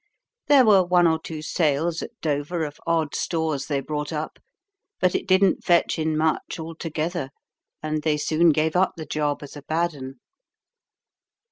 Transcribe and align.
There 0.47 0.65
were 0.65 0.83
one 0.83 1.05
or 1.05 1.19
two 1.19 1.43
sales 1.43 2.01
at 2.01 2.09
Dover 2.21 2.63
of 2.63 2.79
odd 2.87 3.13
stores 3.13 3.67
they 3.67 3.81
brought 3.81 4.11
up, 4.11 4.39
but 4.99 5.13
it 5.13 5.27
didn't 5.27 5.63
fetch 5.63 5.99
in 5.99 6.17
much 6.17 6.59
altogether, 6.59 7.29
and 7.83 8.01
they 8.01 8.17
soon 8.17 8.49
gave 8.49 8.75
up 8.75 8.93
the 8.97 9.05
job 9.05 9.43
as 9.43 9.55
a 9.55 9.61
bad 9.61 9.93
un." 9.95 10.15